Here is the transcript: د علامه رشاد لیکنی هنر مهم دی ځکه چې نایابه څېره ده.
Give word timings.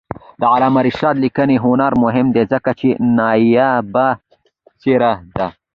د 0.39 0.41
علامه 0.53 0.81
رشاد 0.87 1.15
لیکنی 1.25 1.55
هنر 1.65 1.91
مهم 2.03 2.27
دی 2.35 2.43
ځکه 2.53 2.71
چې 2.79 2.87
نایابه 3.17 4.07
څېره 4.81 5.13
ده. 5.35 5.47